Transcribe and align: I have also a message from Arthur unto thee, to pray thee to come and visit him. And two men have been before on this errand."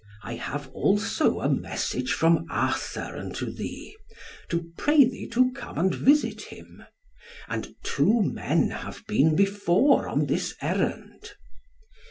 I 0.23 0.33
have 0.33 0.67
also 0.69 1.41
a 1.41 1.47
message 1.47 2.11
from 2.11 2.47
Arthur 2.49 3.15
unto 3.17 3.51
thee, 3.53 3.95
to 4.49 4.71
pray 4.75 5.05
thee 5.05 5.27
to 5.27 5.51
come 5.51 5.77
and 5.77 5.93
visit 5.93 6.41
him. 6.41 6.81
And 7.47 7.75
two 7.83 8.23
men 8.23 8.71
have 8.71 9.05
been 9.05 9.35
before 9.35 10.07
on 10.07 10.25
this 10.25 10.55
errand." 10.59 11.33